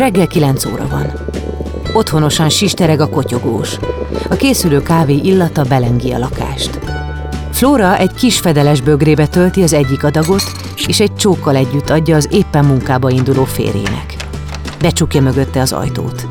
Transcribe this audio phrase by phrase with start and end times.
[0.00, 1.12] Reggel 9 óra van.
[1.92, 3.78] Otthonosan sistereg a kotyogós.
[4.30, 6.78] A készülő kávé illata belengi a lakást.
[7.50, 10.42] Flóra egy kis fedeles bögrébe tölti az egyik adagot,
[10.86, 14.16] és egy csókkal együtt adja az éppen munkába induló férjének.
[14.80, 16.26] Becsukja mögötte az ajtót.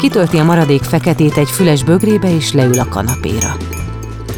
[0.00, 3.56] Kitölti a maradék feketét egy füles bögrébe, és leül a kanapéra.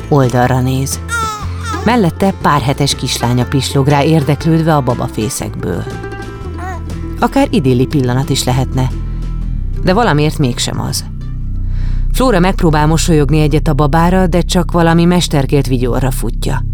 [0.09, 1.01] Oldalra néz.
[1.85, 6.08] Mellette pár hetes kislánya pislog rá érdeklődve a babafészekből.
[7.21, 8.91] Akár idilli pillanat is lehetne,
[9.83, 11.05] de valamiért mégsem az.
[12.13, 16.65] Flóra megpróbál mosolyogni egyet a babára, de csak valami mesterkélt vigyorra futja.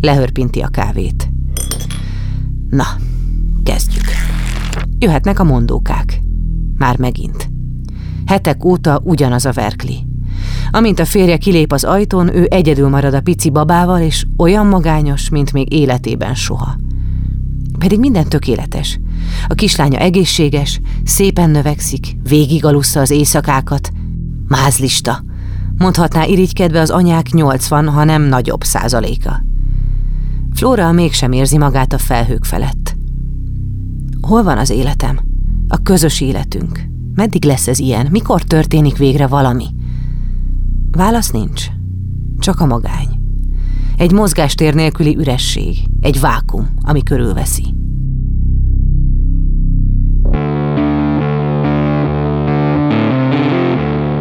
[0.00, 1.28] Lehörpinti a kávét.
[2.70, 2.84] Na,
[3.62, 4.04] kezdjük.
[4.98, 6.20] Jöhetnek a mondókák.
[6.76, 7.50] Már megint.
[8.26, 10.06] Hetek óta ugyanaz a verkli.
[10.70, 15.28] Amint a férje kilép az ajtón, ő egyedül marad a pici babával, és olyan magányos,
[15.28, 16.76] mint még életében soha.
[17.78, 19.00] Pedig minden tökéletes.
[19.48, 23.90] A kislánya egészséges, szépen növekszik, végig alussza az éjszakákat.
[24.48, 25.24] Mázlista.
[25.78, 29.44] Mondhatná irigykedve az anyák 80, ha nem nagyobb százaléka.
[30.52, 32.96] Flóra mégsem érzi magát a felhők felett.
[34.20, 35.18] Hol van az életem?
[35.68, 36.88] A közös életünk.
[37.14, 38.06] Meddig lesz ez ilyen?
[38.10, 39.66] Mikor történik végre valami?
[40.90, 41.66] Válasz nincs.
[42.38, 43.08] Csak a magány.
[43.96, 47.74] Egy mozgástér nélküli üresség, egy vákum, ami körülveszi.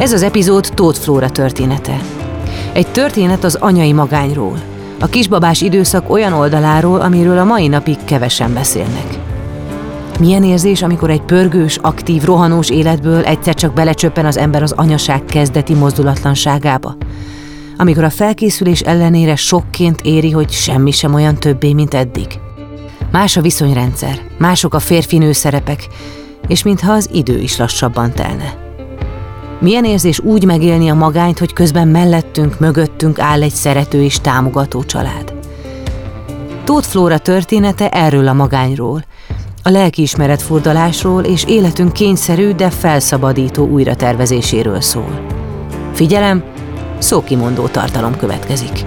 [0.00, 2.00] Ez az epizód Tóth Flóra története.
[2.72, 4.60] Egy történet az anyai magányról,
[5.00, 9.18] a kisbabás időszak olyan oldaláról, amiről a mai napig kevesen beszélnek.
[10.18, 15.24] Milyen érzés, amikor egy pörgős, aktív, rohanós életből egyszer csak belecsöppen az ember az anyaság
[15.24, 16.96] kezdeti mozdulatlanságába?
[17.76, 22.26] Amikor a felkészülés ellenére sokként éri, hogy semmi sem olyan többé, mint eddig.
[23.12, 25.88] Más a viszonyrendszer, mások a férfinő szerepek,
[26.48, 28.68] és mintha az idő is lassabban telne.
[29.60, 34.84] Milyen érzés úgy megélni a magányt, hogy közben mellettünk, mögöttünk áll egy szerető és támogató
[34.84, 35.34] család.
[36.64, 39.04] Tóth Flóra története erről a magányról,
[39.62, 45.20] a lelkiismeret furdalásról és életünk kényszerű, de felszabadító újratervezéséről szól.
[45.92, 46.44] Figyelem,
[46.98, 48.84] szókimondó tartalom következik.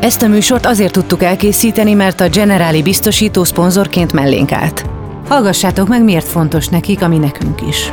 [0.00, 4.84] Ezt a műsort azért tudtuk elkészíteni, mert a Generáli biztosító szponzorként mellénk állt.
[5.28, 7.92] Hallgassátok meg, miért fontos nekik, ami nekünk is.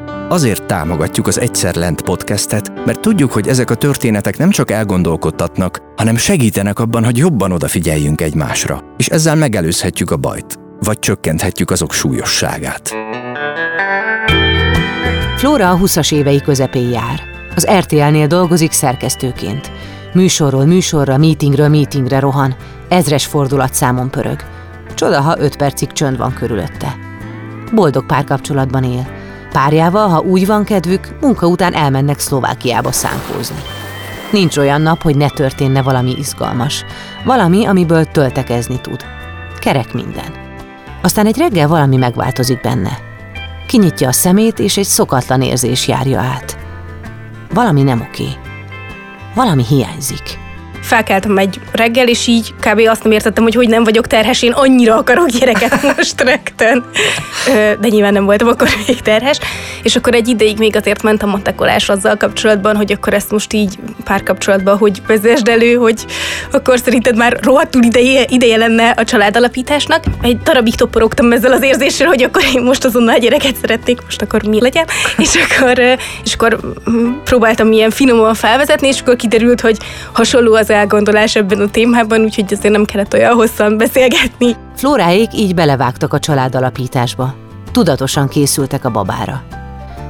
[0.31, 5.81] Azért támogatjuk az Egyszer Lent podcastet, mert tudjuk, hogy ezek a történetek nem csak elgondolkodtatnak,
[5.95, 11.93] hanem segítenek abban, hogy jobban odafigyeljünk egymásra, és ezzel megelőzhetjük a bajt, vagy csökkenthetjük azok
[11.93, 12.91] súlyosságát.
[15.35, 17.21] Flóra a 20-as évei közepén jár.
[17.55, 19.71] Az RTL-nél dolgozik szerkesztőként.
[20.13, 22.55] Műsorról műsorra, meetingről meetingre rohan,
[22.89, 24.43] ezres fordulatszámon pörög.
[24.95, 26.95] Csoda, ha öt percig csönd van körülötte.
[27.73, 29.20] Boldog párkapcsolatban él,
[29.51, 33.61] Párjával, ha úgy van kedvük, munka után elmennek Szlovákiába szánkózni.
[34.31, 36.85] Nincs olyan nap, hogy ne történne valami izgalmas.
[37.25, 39.05] Valami, amiből töltekezni tud.
[39.59, 40.33] Kerek minden.
[41.01, 42.97] Aztán egy reggel valami megváltozik benne.
[43.67, 46.57] Kinyitja a szemét, és egy szokatlan érzés járja át.
[47.53, 48.27] Valami nem oké.
[49.35, 50.39] Valami hiányzik
[50.81, 52.81] felkeltem egy reggel, és így kb.
[52.87, 56.85] azt nem értettem, hogy hogy nem vagyok terhes, én annyira akarok gyereket most rögtön.
[57.79, 59.37] De nyilván nem voltam akkor még terhes.
[59.83, 63.53] És akkor egy ideig még azért ment a matekolás azzal kapcsolatban, hogy akkor ezt most
[63.53, 66.05] így párkapcsolatban, hogy vezesd elő, hogy
[66.51, 70.03] akkor szerinted már rohadtul ideje, ideje lenne a családalapításnak.
[70.21, 74.43] Egy darabig toporogtam ezzel az érzéssel, hogy akkor én most azonnal gyereket szeretnék, most akkor
[74.43, 74.85] mi legyen.
[75.17, 75.79] És akkor,
[76.23, 76.59] és akkor
[77.23, 79.77] próbáltam ilyen finoman felvezetni, és akkor kiderült, hogy
[80.11, 84.55] hasonló az elgondolás ebben a témában, úgyhogy azért nem kellett olyan hosszan beszélgetni.
[84.75, 87.33] Flóráék így belevágtak a család alapításba.
[87.71, 89.43] Tudatosan készültek a babára.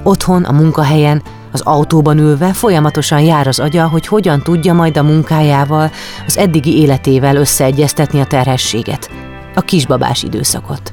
[0.03, 1.21] Otthon, a munkahelyen,
[1.51, 5.91] az autóban ülve folyamatosan jár az agya, hogy hogyan tudja majd a munkájával,
[6.25, 9.09] az eddigi életével összeegyeztetni a terhességet,
[9.55, 10.91] a kisbabás időszakot.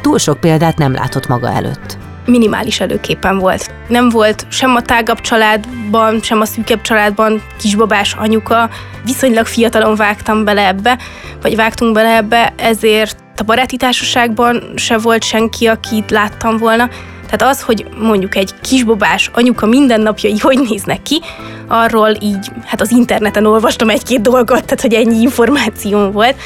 [0.00, 1.98] Túl sok példát nem látott maga előtt
[2.30, 3.70] minimális előképpen volt.
[3.88, 8.70] Nem volt sem a tágabb családban, sem a szűkebb családban kisbabás anyuka.
[9.04, 10.98] Viszonylag fiatalon vágtam bele ebbe,
[11.42, 16.88] vagy vágtunk bele ebbe, ezért a baráti társaságban se volt senki, akit láttam volna.
[17.24, 21.20] Tehát az, hogy mondjuk egy kisbabás anyuka mindennapjai hogy néznek ki,
[21.68, 26.36] arról így, hát az interneten olvastam egy-két dolgot, tehát hogy ennyi információ volt,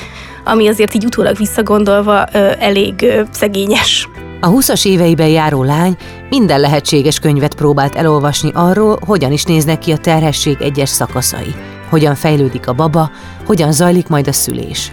[0.45, 2.25] ami azért így utólag visszagondolva
[2.59, 4.09] elég szegényes.
[4.44, 5.96] A 20-as éveiben járó lány
[6.29, 11.55] minden lehetséges könyvet próbált elolvasni arról, hogyan is néznek ki a terhesség egyes szakaszai,
[11.88, 13.11] hogyan fejlődik a baba,
[13.46, 14.93] hogyan zajlik majd a szülés.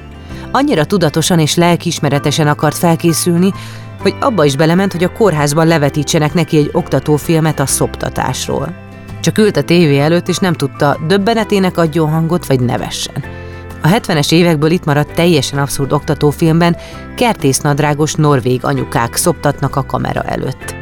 [0.52, 3.52] Annyira tudatosan és lelkiismeretesen akart felkészülni,
[4.02, 8.76] hogy abba is belement, hogy a kórházban levetítsenek neki egy oktatófilmet a szoptatásról.
[9.22, 13.41] Csak ült a tévé előtt, és nem tudta, döbbenetének adjon hangot, vagy nevessen.
[13.82, 16.78] A 70-es évekből itt maradt teljesen abszurd oktatófilmben
[17.16, 20.76] kertésznadrágos norvég anyukák szoptatnak a kamera előtt.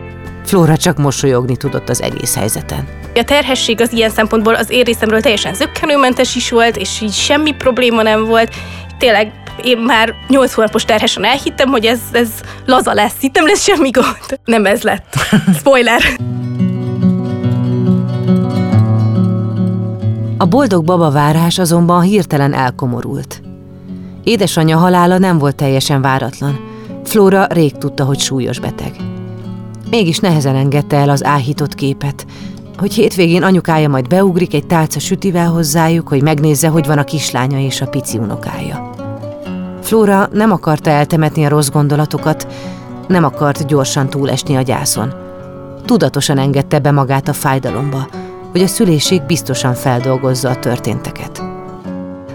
[0.45, 2.87] Flóra csak mosolyogni tudott az egész helyzeten.
[3.15, 7.51] A terhesség az ilyen szempontból az én részemről teljesen zöggenőmentes is volt, és így semmi
[7.51, 8.55] probléma nem volt.
[8.97, 9.31] Tényleg
[9.63, 12.29] én már 8 hónapos terhesen elhittem, hogy ez, ez
[12.65, 14.39] laza lesz, itt nem lesz semmi gond.
[14.45, 15.15] Nem ez lett.
[15.59, 16.01] Spoiler!
[20.41, 23.41] A boldog babavárás azonban hirtelen elkomorult.
[24.23, 26.59] Édesanyja halála nem volt teljesen váratlan.
[27.03, 28.95] Flóra rég tudta, hogy súlyos beteg.
[29.89, 32.25] Mégis nehezen engedte el az áhított képet,
[32.77, 37.59] hogy hétvégén anyukája majd beugrik egy tálca sütivel hozzájuk, hogy megnézze, hogy van a kislánya
[37.59, 38.89] és a pici unokája.
[39.81, 42.47] Flóra nem akarta eltemetni a rossz gondolatokat,
[43.07, 45.13] nem akart gyorsan túlesni a gyászon.
[45.85, 48.07] Tudatosan engedte be magát a fájdalomba,
[48.51, 51.43] hogy a szüléség biztosan feldolgozza a történteket.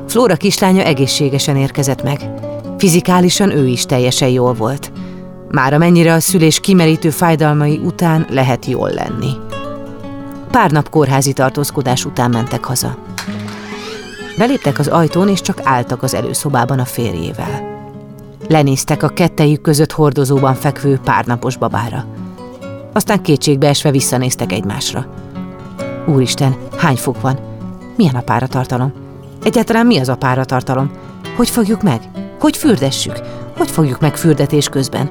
[0.08, 2.30] Flóra kislánya egészségesen érkezett meg.
[2.78, 4.92] Fizikálisan ő is teljesen jól volt.
[5.50, 9.30] Már amennyire a szülés kimerítő fájdalmai után lehet jól lenni.
[10.50, 12.96] Pár nap kórházi tartózkodás után mentek haza.
[14.38, 17.72] Beléptek az ajtón, és csak álltak az előszobában a férjével.
[18.48, 22.04] Lenéztek a kettejük között hordozóban fekvő párnapos babára.
[22.92, 25.06] Aztán kétségbe esve visszanéztek egymásra.
[26.06, 27.38] Úristen, hány fok van?
[27.96, 28.92] Milyen a páratartalom?
[29.44, 30.90] Egyáltalán mi az a páratartalom?
[31.36, 32.00] Hogy fogjuk meg?
[32.40, 33.20] Hogy fürdessük?
[33.56, 35.10] Hogy fogjuk meg fürdetés közben?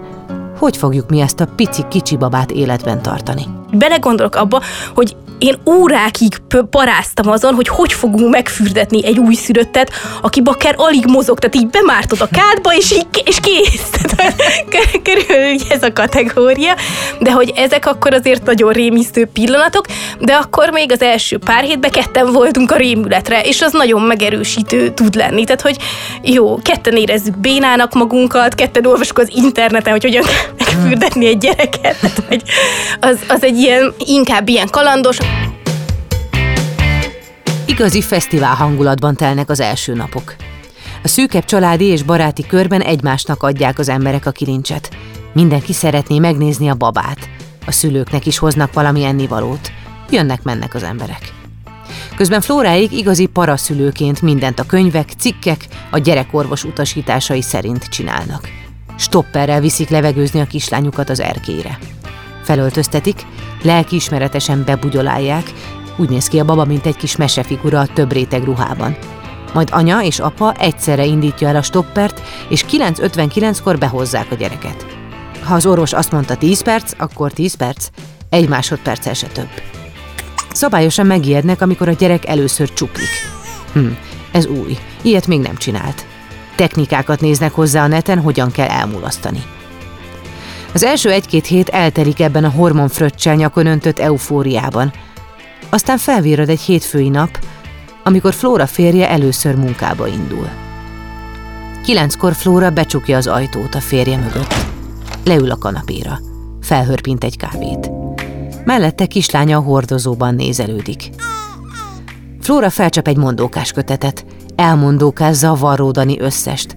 [0.57, 3.62] Hogy fogjuk mi ezt a pici kicsi babát életben tartani?
[3.73, 4.61] Belegondolok abba,
[4.93, 6.37] hogy én órákig
[6.69, 9.91] paráztam azon, hogy hogy fogunk megfürdetni egy új szülöttet,
[10.21, 13.89] aki bakker alig mozog, tehát így bemártod a kádba, és így és kész.
[15.03, 16.75] Körülbelül ez a kategória,
[17.19, 19.85] de hogy ezek akkor azért nagyon rémisztő pillanatok,
[20.19, 24.89] de akkor még az első pár hétben ketten voltunk a rémületre, és az nagyon megerősítő
[24.89, 25.43] tud lenni.
[25.43, 25.77] Tehát, hogy
[26.21, 30.23] jó, ketten érezzük bénának magunkat, ketten olvasjuk az interneten, hogy hogyan
[30.57, 31.99] megfürdetni egy gyereket.
[31.99, 32.43] Tehát, hogy
[32.99, 35.17] az, az egy ilyen, inkább ilyen kalandos,
[37.65, 40.35] Igazi fesztivál hangulatban telnek az első napok.
[41.03, 44.89] A szűkebb családi és baráti körben egymásnak adják az emberek a kilincset.
[45.33, 47.29] Mindenki szeretné megnézni a babát.
[47.65, 49.71] A szülőknek is hoznak valami ennivalót.
[50.09, 51.33] Jönnek-mennek az emberek.
[52.15, 58.49] Közben Flóráig igazi paraszülőként mindent a könyvek, cikkek, a gyerekorvos utasításai szerint csinálnak.
[58.97, 61.77] Stopperrel viszik levegőzni a kislányukat az erkére.
[62.43, 63.25] Felöltöztetik,
[63.61, 65.51] lelkiismeretesen bebugyolálják,
[65.97, 68.97] úgy néz ki a baba, mint egy kis mesefigura a több réteg ruhában.
[69.53, 74.85] Majd anya és apa egyszerre indítja el a stoppert, és 9.59-kor behozzák a gyereket.
[75.43, 77.87] Ha az orvos azt mondta 10 perc, akkor 10 perc,
[78.29, 79.49] egy másodperccel se több.
[80.53, 83.09] Szabályosan megijednek, amikor a gyerek először csuklik.
[83.73, 83.87] Hm,
[84.31, 86.05] ez új, ilyet még nem csinált.
[86.55, 89.43] Technikákat néznek hozzá a neten, hogyan kell elmulasztani.
[90.73, 94.93] Az első egy-két hét eltelik ebben a hormonfröccsel nyakon öntött eufóriában–
[95.73, 97.39] aztán felvérad egy hétfői nap,
[98.03, 100.49] amikor Flóra férje először munkába indul.
[101.83, 104.53] Kilenckor Flóra becsukja az ajtót a férje mögött.
[105.25, 106.19] Leül a kanapéra.
[106.61, 107.91] Felhörpint egy kávét.
[108.65, 111.09] Mellette kislánya a hordozóban nézelődik.
[112.41, 114.25] Flóra felcsap egy mondókás kötetet,
[114.55, 116.75] elmondókázza varródani összest,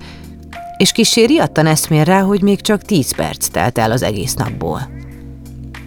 [0.76, 4.88] és kissé riadtan eszmél rá, hogy még csak tíz perc telt el az egész napból.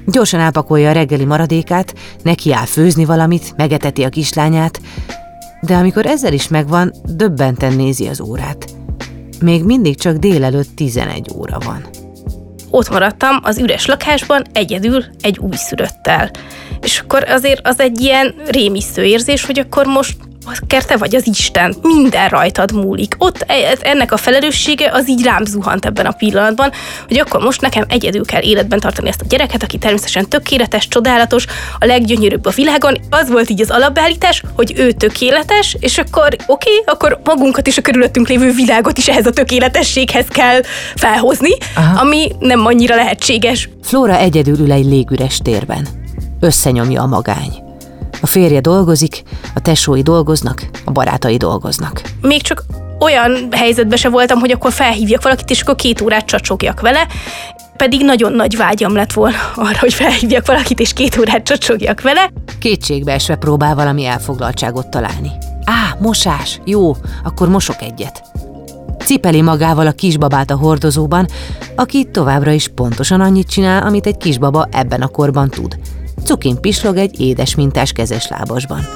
[0.05, 1.93] Gyorsan elpakolja a reggeli maradékát,
[2.23, 4.81] neki áll főzni valamit, megeteti a kislányát,
[5.61, 8.65] De amikor ezzel is megvan, döbbenten nézi az órát.
[9.41, 11.85] Még mindig csak délelőtt 11 óra van.
[12.69, 16.31] Ott maradtam az üres lakásban egyedül egy újszülöttel.
[16.81, 20.17] És akkor azért az egy ilyen rémisztő érzés, hogy akkor most
[20.61, 23.15] akár te vagy az Isten, minden rajtad múlik.
[23.17, 26.71] Ott e- ennek a felelőssége az így rám zuhant ebben a pillanatban,
[27.07, 31.45] hogy akkor most nekem egyedül kell életben tartani ezt a gyereket, aki természetesen tökéletes, csodálatos,
[31.79, 32.97] a leggyönyörűbb a világon.
[33.09, 37.77] Az volt így az alapbeállítás, hogy ő tökéletes, és akkor oké, okay, akkor magunkat és
[37.77, 40.61] a körülöttünk lévő világot is ehhez a tökéletességhez kell
[40.95, 41.99] felhozni, Aha.
[41.99, 43.69] ami nem annyira lehetséges.
[43.83, 45.87] Flora egyedül ül egy légüres térben.
[46.39, 47.68] Összenyomja a magány.
[48.21, 49.23] A férje dolgozik,
[49.55, 52.01] a tesói dolgoznak, a barátai dolgoznak.
[52.21, 52.63] Még csak
[52.99, 57.07] olyan helyzetben se voltam, hogy akkor felhívjak valakit, és akkor két órát csacsogjak vele,
[57.77, 62.31] pedig nagyon nagy vágyam lett volna arra, hogy felhívjak valakit, és két órát csacsogjak vele.
[62.59, 65.31] Kétségbe esve próbál valami elfoglaltságot találni.
[65.63, 68.23] Á, mosás, jó, akkor mosok egyet.
[69.05, 71.27] Cipeli magával a kisbabát a hordozóban,
[71.75, 75.77] aki továbbra is pontosan annyit csinál, amit egy kisbaba ebben a korban tud–
[76.23, 78.87] Cukin pislog egy édes mintás kezes lábasban.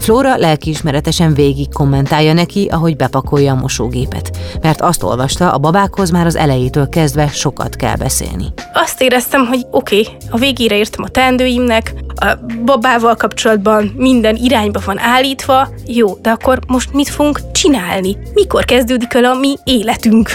[0.00, 6.26] Flora lelkiismeretesen végig kommentálja neki, ahogy bepakolja a mosógépet, mert azt olvasta, a babákhoz már
[6.26, 8.44] az elejétől kezdve sokat kell beszélni.
[8.72, 14.80] Azt éreztem, hogy oké, okay, a végére értem a teendőimnek, a babával kapcsolatban minden irányba
[14.84, 18.16] van állítva, jó, de akkor most mit fogunk csinálni?
[18.34, 20.30] Mikor kezdődik el a mi életünk?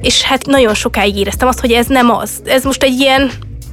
[0.00, 2.30] És hát nagyon sokáig éreztem azt, hogy ez nem az.
[2.44, 3.30] Ez most egy ilyen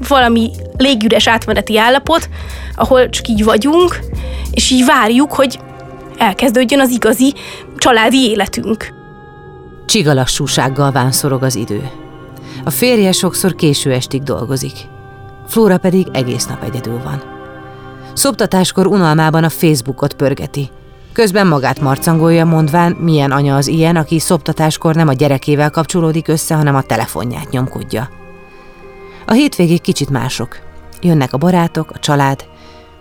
[0.08, 2.30] valami légüres átmeneti állapot,
[2.76, 4.00] ahol csak így vagyunk,
[4.52, 5.60] és így várjuk, hogy
[6.18, 7.34] elkezdődjön az igazi
[7.78, 8.94] családi életünk.
[9.86, 11.90] Csigalassúsággal vánszorog az idő.
[12.64, 14.74] A férje sokszor késő estig dolgozik.
[15.48, 17.24] Flóra pedig egész nap egyedül van.
[18.14, 20.70] Szoptatáskor unalmában a Facebookot pörgeti.
[21.14, 26.56] Közben magát marcangolja, mondván, milyen anya az ilyen, aki szoptatáskor nem a gyerekével kapcsolódik össze,
[26.56, 28.10] hanem a telefonját nyomkodja.
[29.26, 30.60] A hétvégék kicsit mások.
[31.02, 32.46] Jönnek a barátok, a család,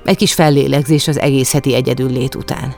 [0.05, 2.75] egy kis fellélegzés az egész heti egyedül lét után.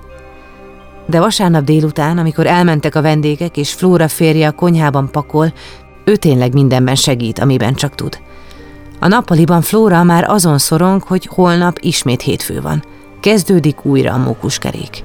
[1.07, 5.53] De vasárnap délután, amikor elmentek a vendégek, és Flóra férje a konyhában pakol,
[6.05, 8.19] ő tényleg mindenben segít, amiben csak tud.
[9.01, 12.85] A nappaliban Flóra már azon szorong, hogy holnap ismét hétfő van.
[13.21, 15.05] Kezdődik újra a mókuskerék.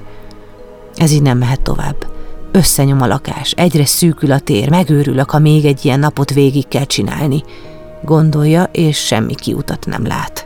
[0.96, 2.06] Ez így nem mehet tovább.
[2.52, 6.84] Összenyom a lakás, egyre szűkül a tér, megőrülök, ha még egy ilyen napot végig kell
[6.84, 7.42] csinálni
[8.02, 10.44] gondolja, és semmi kiutat nem lát.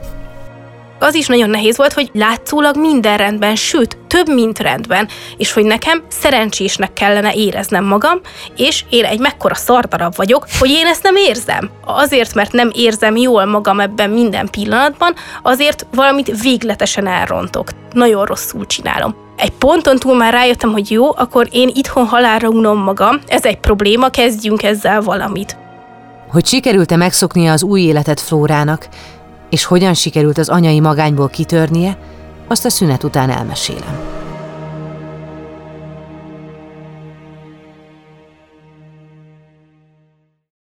[0.98, 5.64] Az is nagyon nehéz volt, hogy látszólag minden rendben, sőt, több, mint rendben, és hogy
[5.64, 8.20] nekem szerencsésnek kellene éreznem magam,
[8.56, 11.70] és én egy mekkora szardarab vagyok, hogy én ezt nem érzem.
[11.84, 17.68] Azért, mert nem érzem jól magam ebben minden pillanatban, azért valamit végletesen elrontok.
[17.92, 19.14] Nagyon rosszul csinálom.
[19.36, 23.58] Egy ponton túl már rájöttem, hogy jó, akkor én itthon halálra unom magam, ez egy
[23.58, 25.56] probléma, kezdjünk ezzel valamit.
[26.34, 28.88] Hogy sikerült-e megszoknia az új életet Flórának,
[29.50, 31.98] és hogyan sikerült az anyai magányból kitörnie,
[32.48, 34.00] azt a szünet után elmesélem.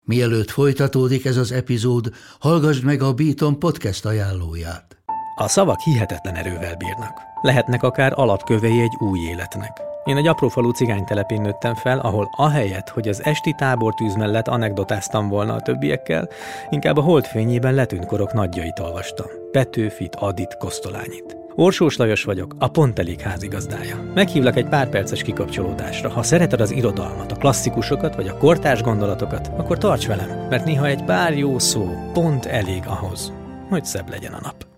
[0.04, 4.96] Mielőtt folytatódik ez az epizód, hallgassd meg a Beaton podcast ajánlóját.
[5.36, 7.20] A szavak hihetetlen erővel bírnak.
[7.42, 9.91] Lehetnek akár alapkövei egy új életnek.
[10.04, 15.54] Én egy aprófalú cigánytelepén nőttem fel, ahol ahelyett, hogy az esti tábortűz mellett anekdotáztam volna
[15.54, 16.28] a többiekkel,
[16.70, 19.26] inkább a holdfényében letűnt korok nagyjait olvastam.
[19.52, 21.36] Petőfit, Adit, Kosztolányit.
[21.54, 24.02] Orsós Lajos vagyok, a Pont Elég házigazdája.
[24.14, 26.10] Meghívlak egy pár perces kikapcsolódásra.
[26.10, 30.86] Ha szereted az irodalmat, a klasszikusokat vagy a kortárs gondolatokat, akkor tarts velem, mert néha
[30.86, 33.32] egy pár jó szó pont elég ahhoz,
[33.68, 34.71] hogy szebb legyen a nap.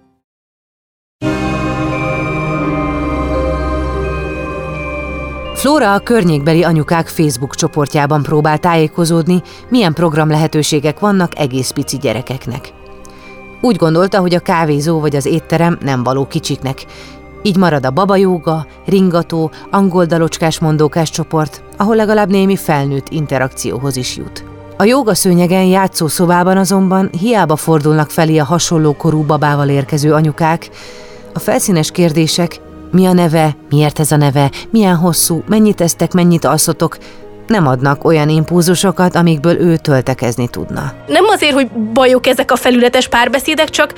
[5.64, 12.72] Flóra a környékbeli anyukák Facebook csoportjában próbál tájékozódni, milyen program lehetőségek vannak egész pici gyerekeknek.
[13.60, 16.84] Úgy gondolta, hogy a kávézó vagy az étterem nem való kicsiknek,
[17.42, 24.16] így marad a babajóga, ringató, angol dalocskás mondókás csoport, ahol legalább némi felnőtt interakcióhoz is
[24.16, 24.44] jut.
[24.76, 30.70] A jóga szőnyegen játszószobában azonban hiába fordulnak felé a hasonló korú babával érkező anyukák,
[31.34, 32.60] a felszínes kérdések
[32.94, 36.98] mi a neve, miért ez a neve, milyen hosszú, mennyit esztek, mennyit alszotok,
[37.48, 40.92] nem adnak olyan impulzusokat, amikből ő töltekezni tudna.
[41.06, 43.92] Nem azért, hogy bajok ezek a felületes párbeszédek, csak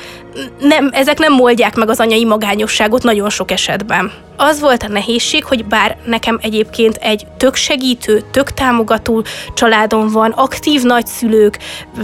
[0.60, 4.12] nem, ezek nem moldják meg az anyai magányosságot nagyon sok esetben.
[4.36, 9.24] Az volt a nehézség, hogy bár nekem egyébként egy tök segítő, tök támogató
[9.54, 11.58] családom van, aktív nagyszülők,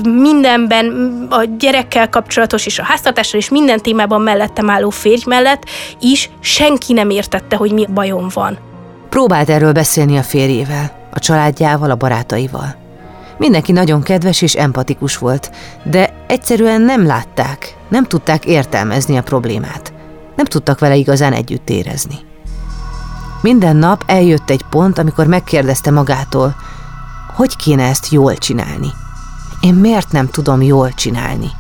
[0.05, 0.87] mindenben
[1.31, 5.63] a gyerekkel kapcsolatos és a háztartással és minden témában mellettem álló férj mellett
[6.01, 8.59] is senki nem értette, hogy mi bajom van.
[9.09, 12.75] Próbált erről beszélni a férjével a családjával, a barátaival.
[13.39, 15.51] Mindenki nagyon kedves és empatikus volt,
[15.85, 19.93] de egyszerűen nem látták, nem tudták értelmezni a problémát.
[20.37, 22.19] Nem tudtak vele igazán együtt érezni.
[23.41, 26.55] Minden nap eljött egy pont, amikor megkérdezte magától,
[27.35, 28.89] hogy kéne ezt jól csinálni.
[29.61, 31.51] Én miért nem tudom jól csinálni?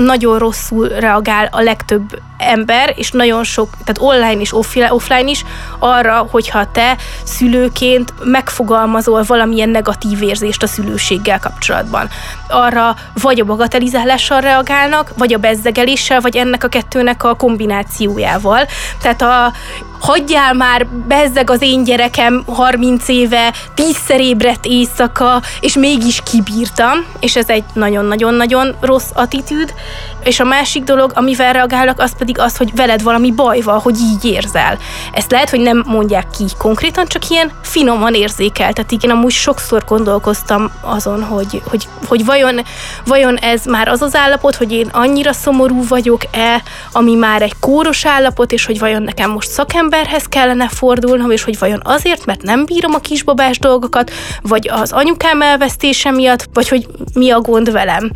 [0.00, 4.54] nagyon rosszul reagál a legtöbb ember, és nagyon sok, tehát online és
[4.88, 5.44] offline is
[5.78, 12.08] arra, hogyha te szülőként megfogalmazol valamilyen negatív érzést a szülőséggel kapcsolatban.
[12.48, 18.66] Arra vagy a bagatelizálással reagálnak, vagy a bezzegeléssel, vagy ennek a kettőnek a kombinációjával.
[19.02, 19.52] Tehát a
[20.00, 27.36] hagyjál már, bezzeg az én gyerekem 30 éve, tízszer ébredt éjszaka, és mégis kibírtam, és
[27.36, 29.74] ez egy nagyon-nagyon-nagyon rossz attitűd.
[30.22, 33.96] És a másik dolog, amivel reagálok, az pedig az, hogy veled valami baj van, hogy
[33.98, 34.78] így érzel.
[35.12, 39.02] Ezt lehet, hogy nem mondják ki konkrétan, csak ilyen finoman érzékeltetik.
[39.02, 42.60] Én amúgy sokszor gondolkoztam azon, hogy, hogy, hogy vajon,
[43.06, 48.06] vajon ez már az az állapot, hogy én annyira szomorú vagyok-e, ami már egy kóros
[48.06, 52.42] állapot, és hogy vajon nekem most szakember szakemberhez kellene fordulnom, és hogy vajon azért, mert
[52.42, 54.10] nem bírom a kisbabás dolgokat,
[54.42, 58.10] vagy az anyukám elvesztése miatt, vagy hogy mi a gond velem.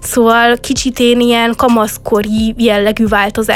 [0.00, 3.06] Szóval kicsit én ilyen kamaszkori jellegű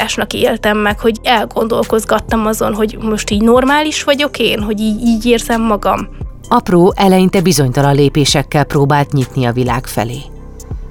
[0.03, 5.25] változásnak éltem meg, hogy elgondolkozgattam azon, hogy most így normális vagyok én, hogy így, így
[5.25, 6.09] érzem magam.
[6.47, 10.21] Apró, eleinte bizonytalan lépésekkel próbált nyitni a világ felé.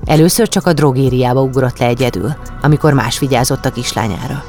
[0.04, 4.45] Először csak a drogériába ugrott le egyedül, amikor más vigyázott a kislányára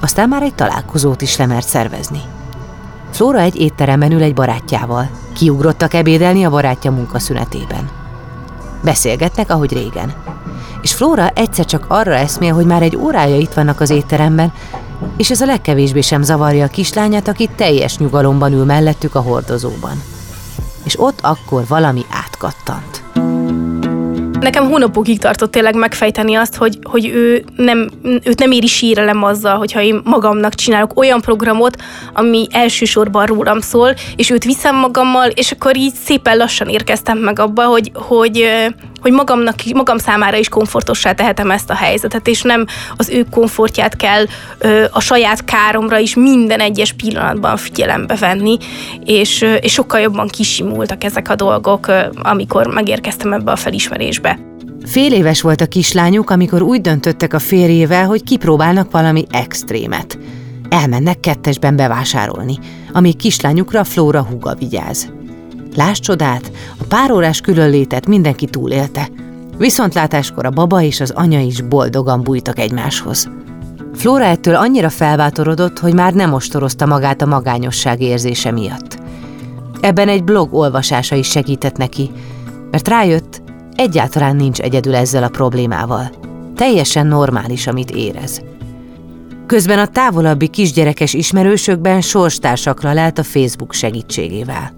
[0.00, 2.20] aztán már egy találkozót is lemert szervezni.
[3.10, 5.08] Flóra egy étteremben ül egy barátjával.
[5.34, 7.90] Kiugrottak ebédelni a barátja munkaszünetében.
[8.82, 10.23] Beszélgetnek, ahogy régen.
[10.84, 14.52] És Flóra egyszer csak arra eszmél, hogy már egy órája itt vannak az étteremben,
[15.16, 20.02] és ez a legkevésbé sem zavarja a kislányát, aki teljes nyugalomban ül mellettük a hordozóban.
[20.84, 23.02] És ott akkor valami átkattant.
[24.40, 29.56] Nekem hónapokig tartott tényleg megfejteni azt, hogy, hogy ő nem, őt nem éri sírelem azzal,
[29.56, 31.76] hogyha én magamnak csinálok olyan programot,
[32.12, 37.38] ami elsősorban rólam szól, és őt viszem magammal, és akkor így szépen lassan érkeztem meg
[37.38, 38.44] abba, hogy, hogy,
[39.04, 43.96] hogy magamnak, magam számára is komfortossá tehetem ezt a helyzetet, és nem az ő komfortját
[43.96, 44.24] kell
[44.90, 48.58] a saját káromra is minden egyes pillanatban figyelembe venni,
[49.04, 54.38] és, és sokkal jobban kisimultak ezek a dolgok, amikor megérkeztem ebbe a felismerésbe.
[54.84, 60.18] Fél éves volt a kislányuk, amikor úgy döntöttek a férjével, hogy kipróbálnak valami extrémet.
[60.68, 62.58] Elmennek kettesben bevásárolni,
[62.92, 65.08] amíg kislányukra Flóra húga vigyáz.
[65.74, 69.08] Láss csodát, a pár órás különlétet mindenki túlélte.
[69.58, 73.28] Viszontlátáskor a baba és az anya is boldogan bújtak egymáshoz.
[73.94, 78.98] Flóra ettől annyira felbátorodott, hogy már nem ostorozta magát a magányosság érzése miatt.
[79.80, 82.10] Ebben egy blog olvasása is segített neki,
[82.70, 83.42] mert rájött,
[83.74, 86.10] egyáltalán nincs egyedül ezzel a problémával.
[86.56, 88.42] Teljesen normális, amit érez.
[89.46, 94.72] Közben a távolabbi kisgyerekes ismerősökben sorstársakra lelt a Facebook segítségével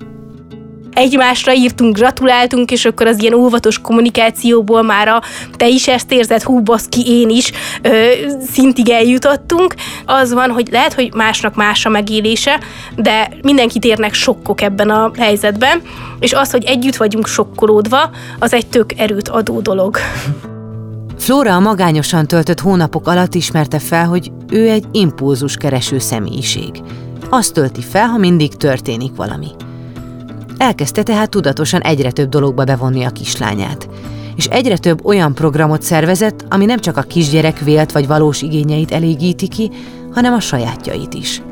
[0.96, 5.22] egymásra írtunk, gratuláltunk, és akkor az ilyen óvatos kommunikációból már a
[5.56, 8.08] te is ezt érzed, hú, baszki, én is ö,
[8.52, 9.74] szintig eljutottunk.
[10.06, 12.60] Az van, hogy lehet, hogy másnak más a megélése,
[12.96, 15.82] de mindenkit érnek sokkok ebben a helyzetben,
[16.20, 19.96] és az, hogy együtt vagyunk sokkolódva, az egy tök erőt adó dolog.
[21.18, 26.82] Flóra a magányosan töltött hónapok alatt ismerte fel, hogy ő egy impulzus kereső személyiség.
[27.30, 29.48] Azt tölti fel, ha mindig történik valami.
[30.56, 33.88] Elkezdte tehát tudatosan egyre több dologba bevonni a kislányát,
[34.36, 38.92] és egyre több olyan programot szervezett, ami nem csak a kisgyerek vélt vagy valós igényeit
[38.92, 39.70] elégíti ki,
[40.12, 41.42] hanem a sajátjait is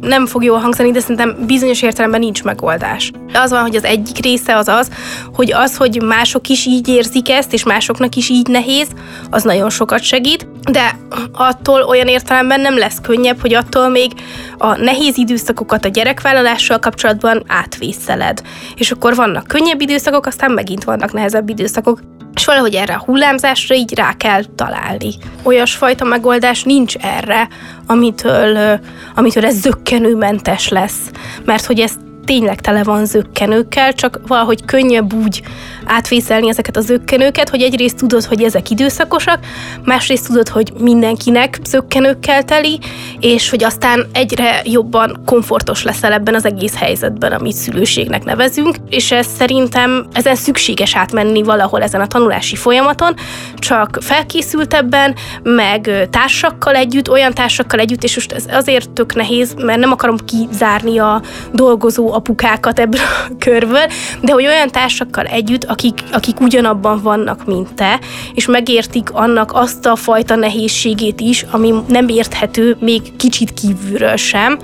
[0.00, 3.10] nem fog jól hangzani, de szerintem bizonyos értelemben nincs megoldás.
[3.32, 4.90] Az van, hogy az egyik része az az,
[5.34, 8.88] hogy az, hogy mások is így érzik ezt, és másoknak is így nehéz,
[9.30, 10.98] az nagyon sokat segít, de
[11.32, 14.12] attól olyan értelemben nem lesz könnyebb, hogy attól még
[14.58, 18.42] a nehéz időszakokat a gyerekvállalással kapcsolatban átvészeled.
[18.74, 22.00] És akkor vannak könnyebb időszakok, aztán megint vannak nehezebb időszakok
[22.38, 25.14] és valahogy erre a hullámzásra így rá kell találni.
[25.42, 27.48] Olyasfajta megoldás nincs erre,
[27.86, 28.80] amitől,
[29.14, 31.10] amitől ez zöggenőmentes lesz,
[31.44, 31.98] mert hogy ezt
[32.28, 35.42] tényleg tele van zökkenőkkel, csak valahogy könnyebb úgy
[35.84, 39.38] átvészelni ezeket a zökkenőket, hogy egyrészt tudod, hogy ezek időszakosak,
[39.84, 42.78] másrészt tudod, hogy mindenkinek zökkenőkkel teli,
[43.20, 49.12] és hogy aztán egyre jobban komfortos leszel ebben az egész helyzetben, amit szülőségnek nevezünk, és
[49.12, 53.14] ez szerintem ezen szükséges átmenni valahol ezen a tanulási folyamaton,
[53.54, 59.80] csak felkészültebben, meg társakkal együtt, olyan társakkal együtt, és most ez azért tök nehéz, mert
[59.80, 63.86] nem akarom kizárni a dolgozó apukákat ebből a körből,
[64.20, 68.00] de hogy olyan társakkal együtt, akik, akik ugyanabban vannak, mint te,
[68.34, 74.58] és megértik annak azt a fajta nehézségét is, ami nem érthető még kicsit kívülről sem,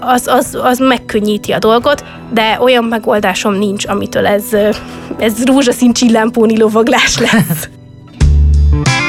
[0.00, 4.44] az, az, az megkönnyíti a dolgot, de olyan megoldásom nincs, amitől ez,
[5.18, 7.68] ez rózsaszín csillámpóni lovaglás lesz.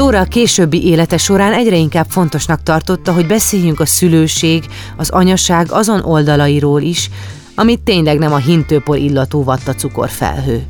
[0.00, 4.64] Flóra a későbbi élete során egyre inkább fontosnak tartotta, hogy beszéljünk a szülőség,
[4.96, 7.10] az anyaság azon oldalairól is,
[7.54, 10.66] amit tényleg nem a hintőpor illatú vatta cukorfelhő.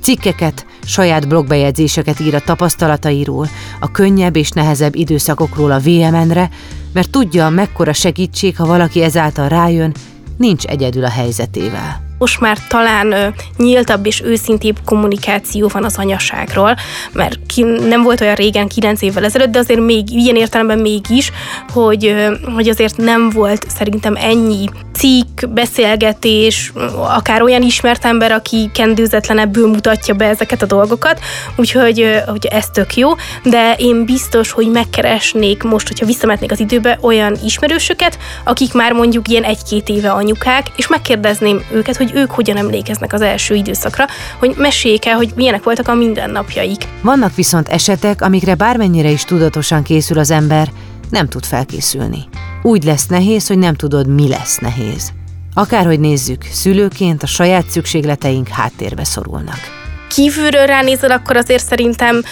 [0.00, 3.48] Cikkeket, saját blogbejegyzéseket ír a tapasztalatairól,
[3.80, 6.50] a könnyebb és nehezebb időszakokról a VMN-re,
[6.92, 9.94] mert tudja, mekkora segítség, ha valaki ezáltal rájön,
[10.36, 16.76] nincs egyedül a helyzetével most már talán nyíltabb és őszintébb kommunikáció van az anyaságról,
[17.12, 21.32] mert ki, nem volt olyan régen, 9 évvel ezelőtt, de azért még ilyen értelemben mégis,
[21.68, 22.14] hogy,
[22.54, 30.14] hogy azért nem volt szerintem ennyi cikk, beszélgetés, akár olyan ismert ember, aki kendőzetlenebből mutatja
[30.14, 31.20] be ezeket a dolgokat,
[31.56, 33.10] úgyhogy hogy ez tök jó,
[33.42, 39.28] de én biztos, hogy megkeresnék most, hogyha visszametnék az időbe olyan ismerősöket, akik már mondjuk
[39.28, 44.04] ilyen egy-két éve anyukák, és megkérdezném őket, hogy ők hogyan emlékeznek az első időszakra,
[44.38, 46.88] hogy meséljék el, hogy milyenek voltak a mindennapjaik.
[47.02, 50.68] Vannak viszont esetek, amikre bármennyire is tudatosan készül az ember,
[51.10, 52.24] nem tud felkészülni.
[52.62, 55.12] Úgy lesz nehéz, hogy nem tudod, mi lesz nehéz.
[55.54, 59.83] Akárhogy nézzük, szülőként a saját szükségleteink háttérbe szorulnak
[60.14, 62.22] kívülről ránézel, akkor azért szerintem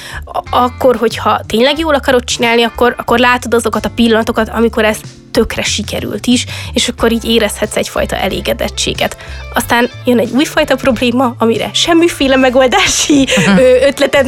[0.51, 4.97] akkor, hogyha tényleg jól akarod csinálni, akkor, akkor látod azokat a pillanatokat, amikor ez
[5.31, 9.17] tökre sikerült is, és akkor így érezhetsz egyfajta elégedettséget.
[9.55, 13.29] Aztán jön egy újfajta probléma, amire semmiféle megoldási
[13.89, 14.27] ötleted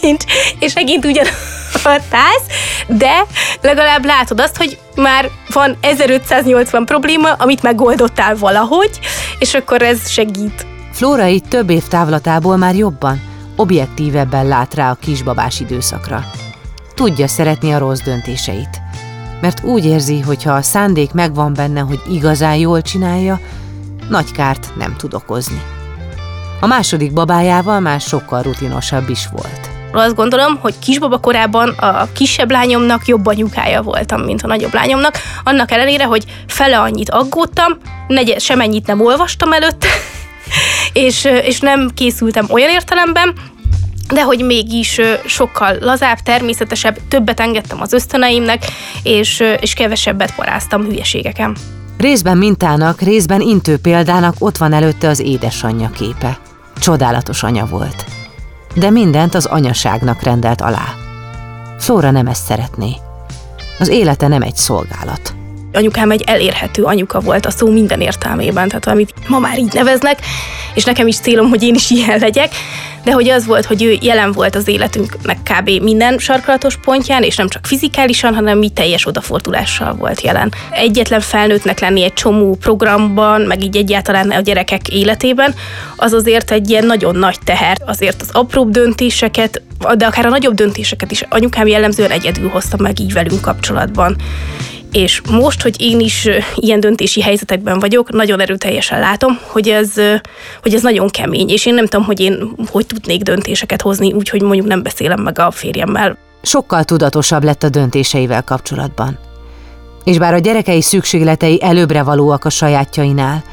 [0.00, 0.24] nincs,
[0.58, 1.26] és megint ugyan
[1.82, 2.40] hatás,
[2.86, 3.26] de
[3.60, 8.98] legalább látod azt, hogy már van 1580 probléma, amit megoldottál valahogy,
[9.38, 10.66] és akkor ez segít.
[10.94, 13.20] Flóra itt több év távlatából már jobban,
[13.56, 16.24] objektívebben lát rá a kisbabás időszakra.
[16.94, 18.80] Tudja szeretni a rossz döntéseit.
[19.40, 23.40] Mert úgy érzi, hogy ha a szándék megvan benne, hogy igazán jól csinálja,
[24.08, 25.62] nagy kárt nem tud okozni.
[26.60, 32.50] A második babájával már sokkal rutinosabb is volt azt gondolom, hogy kisbaba korában a kisebb
[32.50, 37.72] lányomnak jobb anyukája voltam, mint a nagyobb lányomnak, annak ellenére, hogy fele annyit aggódtam,
[38.06, 39.86] negyed, semennyit nem olvastam előtt,
[40.94, 43.34] és, és nem készültem olyan értelemben,
[44.12, 48.64] de hogy mégis sokkal lazább, természetesebb, többet engedtem az ösztöneimnek,
[49.02, 51.56] és, és kevesebbet paráztam hülyeségeken.
[51.98, 56.38] Részben mintának, részben intő példának ott van előtte az édesanyja képe.
[56.80, 58.04] Csodálatos anya volt
[58.74, 60.94] de mindent az anyaságnak rendelt alá.
[61.78, 62.96] Flóra nem ezt szeretné.
[63.78, 65.34] Az élete nem egy szolgálat.
[65.74, 70.18] Anyukám egy elérhető anyuka volt a szó minden értelmében, tehát amit ma már így neveznek,
[70.74, 72.54] és nekem is célom, hogy én is ilyen legyek,
[73.04, 75.70] de hogy az volt, hogy ő jelen volt az életünknek kb.
[75.82, 80.52] minden sarkalatos pontján, és nem csak fizikálisan, hanem mi teljes odafordulással volt jelen.
[80.70, 85.54] Egyetlen felnőttnek lenni egy csomó programban, meg így egyáltalán a gyerekek életében,
[85.96, 87.76] az azért egy ilyen nagyon nagy teher.
[87.86, 89.62] Azért az apróbb döntéseket,
[89.96, 94.16] de akár a nagyobb döntéseket is anyukám jellemzően egyedül hozta meg így velünk kapcsolatban
[94.94, 99.94] és most, hogy én is ilyen döntési helyzetekben vagyok, nagyon erőteljesen látom, hogy ez,
[100.62, 104.42] hogy ez nagyon kemény, és én nem tudom, hogy én hogy tudnék döntéseket hozni, úgyhogy
[104.42, 106.18] mondjuk nem beszélem meg a férjemmel.
[106.42, 109.18] Sokkal tudatosabb lett a döntéseivel kapcsolatban.
[110.04, 113.44] És bár a gyerekei szükségletei előbbre valóak a sajátjainál,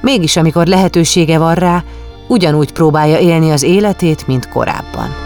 [0.00, 1.84] mégis amikor lehetősége van rá,
[2.28, 5.25] ugyanúgy próbálja élni az életét, mint korábban.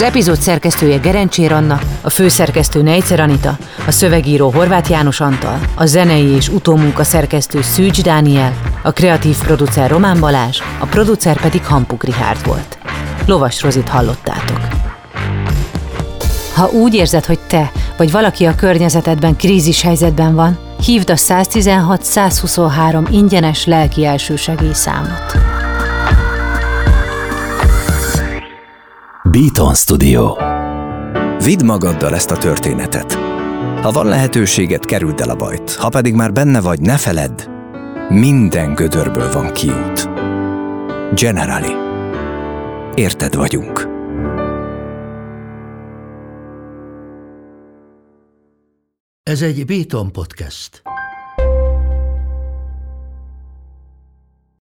[0.00, 5.86] Az epizód szerkesztője Gerencsér Anna, a főszerkesztő Nejcer Anita, a szövegíró Horváth János Antal, a
[5.86, 12.04] zenei és utómunka szerkesztő Szűcs Dániel, a kreatív producer Román Balázs, a producer pedig Hampuk
[12.04, 12.78] Rihárd volt.
[13.26, 14.60] Lovas Rozit hallottátok.
[16.54, 23.06] Ha úgy érzed, hogy te vagy valaki a környezetedben krízis helyzetben van, hívd a 116-123
[23.10, 25.49] ingyenes lelki elsősegély számot.
[29.30, 30.36] Beaton Studio.
[31.44, 33.12] Vidd magaddal ezt a történetet.
[33.82, 35.74] Ha van lehetőséget, kerüld el a bajt.
[35.74, 37.48] Ha pedig már benne vagy, ne feledd,
[38.08, 40.08] minden gödörből van kiút.
[41.14, 41.72] Generali.
[42.94, 43.88] Érted vagyunk.
[49.22, 50.82] Ez egy Béton podcast.